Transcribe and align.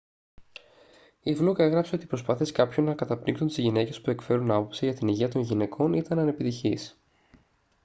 η 1.23 1.35
φλουκ 1.35 1.59
έγραψε 1.59 1.95
ότι 1.95 2.03
οι 2.03 2.07
προσπάθειες 2.07 2.51
κάποιων 2.51 2.85
να 2.85 2.93
καταπνίξουν 2.93 3.47
τις 3.47 3.57
γυναίκες 3.57 4.01
που 4.01 4.09
εκφέρουν 4.09 4.51
άποψη 4.51 4.85
για 4.85 4.93
την 4.95 5.07
υγεία 5.07 5.29
των 5.29 5.41
γυναικών 5.41 5.93
ήταν 5.93 6.19
ανεπιτυχείς 6.19 6.97